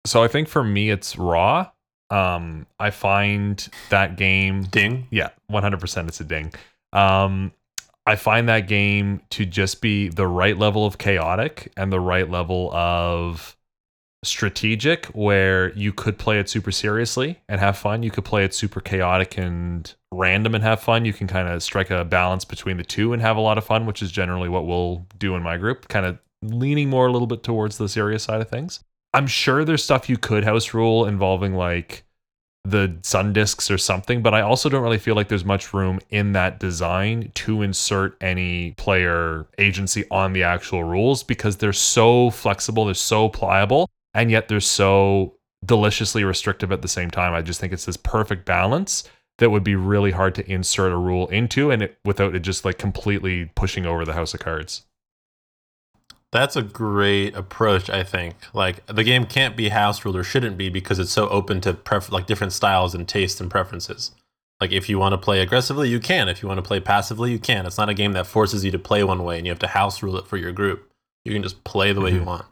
[0.07, 1.71] So I think for me, it's Ra.
[2.11, 5.07] Um, I find that game Ding.
[5.11, 6.53] Yeah, 100% it's a ding.
[6.95, 7.53] Um,
[8.07, 12.29] I find that game to just be the right level of chaotic and the right
[12.31, 13.55] level of
[14.25, 18.03] strategic where you could play it super seriously and have fun.
[18.03, 21.05] You could play it super chaotic and random and have fun.
[21.05, 23.65] You can kind of strike a balance between the two and have a lot of
[23.65, 27.13] fun, which is generally what we'll do in my group, kind of leaning more a
[27.13, 28.81] little bit towards the serious side of things.
[29.15, 32.05] I'm sure there's stuff you could house rule involving like
[32.65, 36.01] the sun discs or something, but I also don't really feel like there's much room
[36.11, 42.31] in that design to insert any player agency on the actual rules because they're so
[42.31, 43.89] flexible, they're so pliable,
[44.21, 47.33] and yet they're so deliciously restrictive at the same time.
[47.35, 49.05] I just think it's this perfect balance
[49.39, 52.65] that would be really hard to insert a rule into and it, without it just
[52.65, 54.85] like completely pushing over the house of cards.
[56.31, 58.35] That's a great approach, I think.
[58.53, 61.73] Like the game can't be house ruled or shouldn't be because it's so open to
[61.73, 64.11] pref- like different styles and tastes and preferences.
[64.61, 66.29] Like if you want to play aggressively, you can.
[66.29, 67.65] If you want to play passively, you can.
[67.65, 69.69] It's not a game that forces you to play one way and you have to
[69.69, 70.91] house rule it for your group.
[71.25, 72.27] You can just play the way you Mhm.
[72.27, 72.45] want.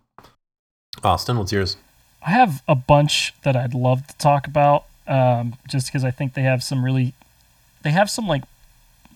[1.05, 1.77] Austin, what's yours?
[2.25, 6.35] I have a bunch that I'd love to talk about, um, just because I think
[6.35, 7.15] they have some really,
[7.83, 8.43] they have some like,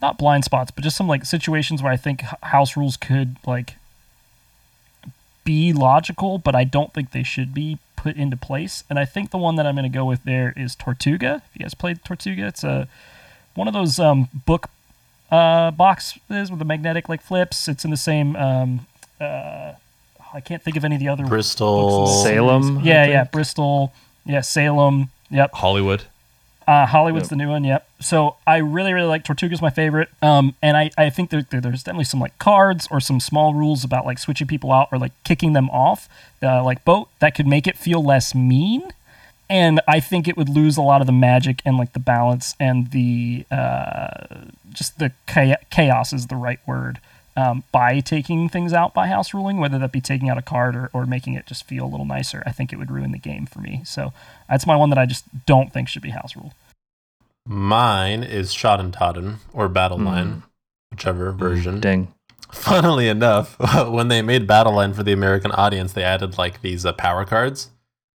[0.01, 3.75] not blind spots, but just some like situations where I think house rules could like
[5.45, 8.85] be logical, but I don't think they should be put into place.
[8.89, 11.43] And I think the one that I'm going to go with there is Tortuga.
[11.47, 12.89] If you guys played Tortuga, it's a
[13.55, 14.71] one of those um, book
[15.31, 17.69] uh, boxes with the magnetic like flips.
[17.69, 18.37] It's in the same.
[18.37, 18.87] Um,
[19.21, 19.73] uh,
[20.33, 22.07] I can't think of any of the other Bristol.
[22.07, 23.25] books Salem, Yeah, yeah.
[23.25, 23.93] Bristol.
[24.25, 25.11] Yeah, Salem.
[25.31, 25.53] Yep.
[25.55, 26.05] Hollywood.
[26.69, 27.31] Uh, Hollywood's Yep.
[27.31, 27.65] the new one.
[27.65, 27.89] Yep.
[28.01, 30.09] So I really, really like Tortuga's my favorite.
[30.23, 33.55] Um, and I, I think there, there- there's definitely some like cards or some small
[33.55, 36.09] rules about like switching people out or like kicking them off,
[36.43, 38.83] uh, like boat that could make it feel less mean.
[39.49, 42.55] And I think it would lose a lot of the magic and like the balance
[42.61, 47.01] and the uh, just the chaos is the right word
[47.41, 50.77] um, by taking things out by house ruling, whether that be taking out a card
[50.77, 52.43] or, or making it just feel a little nicer.
[52.47, 53.83] I think it would ruin the game for me.
[53.85, 54.13] So
[54.49, 56.53] that's my one that I just don't think should be house ruled.
[57.47, 60.05] Mine is Schotten Totten or Battle Hmm.
[60.07, 60.43] Line,
[60.91, 61.81] whichever version.
[61.81, 62.13] Ding.
[62.53, 63.57] Funnily enough,
[63.89, 67.25] when they made Battle Line for the American audience, they added like these uh, power
[67.25, 67.71] cards,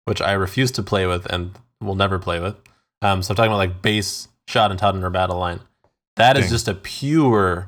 [0.05, 2.55] which I refuse to play with and will never play with.
[3.01, 5.61] Um, so I'm talking about like base Schotten Totten or Battle Line.
[6.17, 6.51] That is Dang.
[6.51, 7.67] just a pure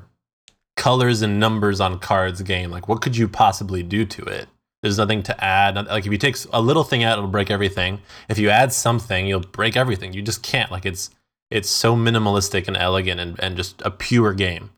[0.78, 2.70] colors and numbers on cards game.
[2.70, 4.48] Like, what could you possibly do to it?
[4.80, 5.74] There's nothing to add.
[5.74, 8.00] Like, if you take a little thing out, it'll break everything.
[8.30, 10.14] If you add something, you'll break everything.
[10.14, 10.70] You just can't.
[10.70, 11.10] Like, it's
[11.50, 14.70] it's so minimalistic and elegant and, and just a pure game.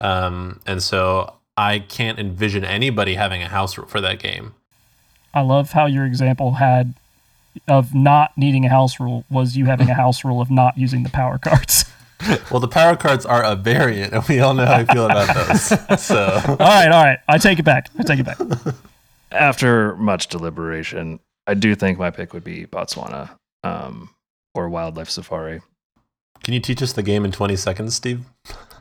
[0.00, 4.54] Um, and so I can't envision anybody having a house rule for that game.
[5.34, 6.94] I love how your example had
[7.66, 11.02] of not needing a house rule was you having a house rule of not using
[11.02, 11.84] the power cards.
[12.50, 15.34] Well, the power cards are a variant, and we all know how I feel about
[15.34, 15.72] those.
[16.00, 17.18] So all right, all right.
[17.28, 17.88] I take it back.
[17.98, 18.38] I take it back.
[19.32, 23.30] After much deliberation, I do think my pick would be Botswana
[23.62, 24.10] um,
[24.54, 25.60] or Wildlife Safari.
[26.42, 28.24] Can you teach us the game in 20 seconds, Steve?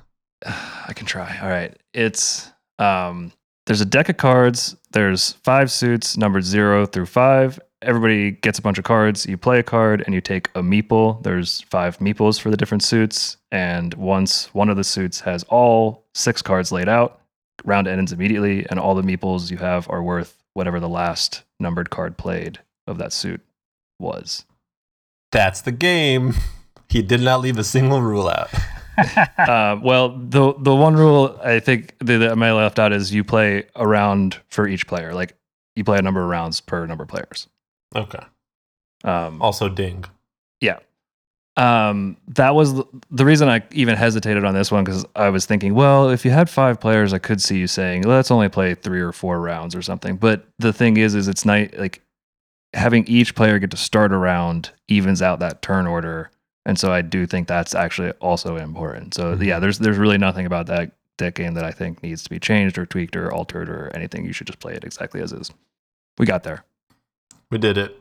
[0.45, 1.37] I can try.
[1.41, 1.75] All right.
[1.93, 3.31] It's um
[3.65, 4.75] there's a deck of cards.
[4.91, 7.59] There's five suits numbered zero through five.
[7.81, 9.25] Everybody gets a bunch of cards.
[9.25, 11.23] You play a card and you take a meeple.
[11.23, 13.37] There's five meeples for the different suits.
[13.51, 17.21] And once one of the suits has all six cards laid out,
[17.63, 21.89] round ends immediately, and all the meeples you have are worth whatever the last numbered
[21.89, 23.41] card played of that suit
[23.99, 24.45] was.
[25.31, 26.33] That's the game.
[26.89, 28.49] He did not leave a single rule out.
[29.37, 33.65] uh, well, the the one rule I think that I left out is you play
[33.75, 35.13] a round for each player.
[35.13, 35.35] Like
[35.75, 37.47] you play a number of rounds per number of players.
[37.95, 38.23] Okay.
[39.03, 40.05] Um, Also, ding.
[40.61, 40.79] Yeah.
[41.57, 42.73] Um, that was
[43.11, 46.31] the- reason I even hesitated on this one because I was thinking, well, if you
[46.31, 49.75] had five players, I could see you saying, let's only play three or four rounds
[49.75, 50.15] or something.
[50.15, 52.01] But the thing is, is it's nice like
[52.73, 56.29] having each player get to start a round evens out that turn order,
[56.65, 59.13] and so I do think that's actually also important.
[59.15, 62.29] So yeah, there's there's really nothing about that that game that I think needs to
[62.29, 64.23] be changed or tweaked or altered or anything.
[64.23, 65.51] You should just play it exactly as is.
[66.19, 66.63] We got there.
[67.51, 67.95] We did it.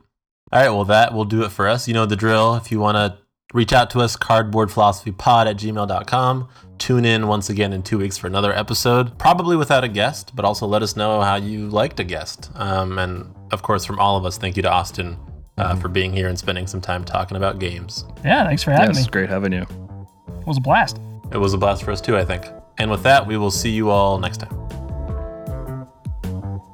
[0.52, 1.86] All right, well, that will do it for us.
[1.88, 2.54] You know the drill.
[2.56, 3.18] If you want to
[3.54, 6.48] reach out to us, cardboardphilosophypod at gmail.com.
[6.78, 10.44] Tune in once again in two weeks for another episode, probably without a guest, but
[10.44, 12.50] also let us know how you liked a guest.
[12.54, 15.18] Um, and of course, from all of us, thank you to Austin
[15.56, 18.04] uh, for being here and spending some time talking about games.
[18.24, 19.00] Yeah, thanks for having Yes, me.
[19.02, 19.62] It's great having you.
[19.62, 21.00] It was a blast.
[21.32, 22.44] It was a blast for us too, I think.
[22.78, 24.54] And with that, we will see you all next time.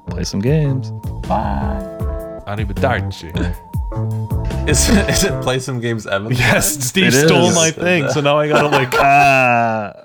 [0.09, 0.91] Play some games.
[1.27, 1.94] Bye.
[2.47, 3.31] Arrivederci.
[4.69, 6.33] Is, is it play some games, Evan?
[6.33, 7.55] yes, Steve It stole is.
[7.55, 8.89] my thing, so now I gotta like.
[8.95, 9.93] Ah.